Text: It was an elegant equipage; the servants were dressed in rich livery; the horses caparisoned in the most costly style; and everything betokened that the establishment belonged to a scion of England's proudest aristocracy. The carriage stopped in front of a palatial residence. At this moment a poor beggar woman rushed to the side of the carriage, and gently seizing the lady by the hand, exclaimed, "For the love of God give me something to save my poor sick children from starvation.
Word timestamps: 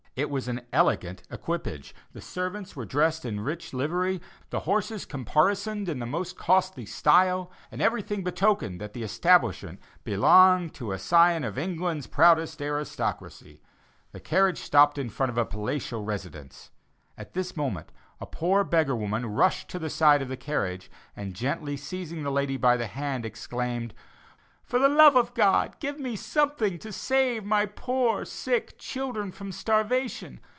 It 0.13 0.29
was 0.29 0.49
an 0.49 0.63
elegant 0.73 1.23
equipage; 1.31 1.95
the 2.11 2.19
servants 2.19 2.75
were 2.75 2.83
dressed 2.83 3.23
in 3.23 3.39
rich 3.39 3.73
livery; 3.73 4.19
the 4.49 4.59
horses 4.59 5.05
caparisoned 5.05 5.87
in 5.87 5.99
the 5.99 6.05
most 6.05 6.35
costly 6.37 6.85
style; 6.85 7.49
and 7.71 7.81
everything 7.81 8.21
betokened 8.21 8.81
that 8.81 8.91
the 8.91 9.03
establishment 9.03 9.79
belonged 10.03 10.73
to 10.73 10.91
a 10.91 10.99
scion 10.99 11.45
of 11.45 11.57
England's 11.57 12.07
proudest 12.07 12.61
aristocracy. 12.61 13.61
The 14.11 14.19
carriage 14.19 14.59
stopped 14.59 14.97
in 14.97 15.09
front 15.09 15.29
of 15.29 15.37
a 15.37 15.45
palatial 15.45 16.03
residence. 16.03 16.71
At 17.17 17.31
this 17.31 17.55
moment 17.55 17.93
a 18.19 18.25
poor 18.25 18.65
beggar 18.65 18.97
woman 18.97 19.25
rushed 19.27 19.69
to 19.69 19.79
the 19.79 19.89
side 19.89 20.21
of 20.21 20.27
the 20.27 20.35
carriage, 20.37 20.91
and 21.15 21.33
gently 21.33 21.77
seizing 21.77 22.23
the 22.23 22.31
lady 22.33 22.57
by 22.57 22.75
the 22.75 22.87
hand, 22.87 23.25
exclaimed, 23.25 23.93
"For 24.63 24.79
the 24.79 24.87
love 24.87 25.17
of 25.17 25.33
God 25.33 25.77
give 25.81 25.99
me 25.99 26.15
something 26.15 26.79
to 26.79 26.93
save 26.93 27.43
my 27.43 27.65
poor 27.65 28.23
sick 28.23 28.77
children 28.77 29.29
from 29.33 29.51
starvation. 29.51 30.39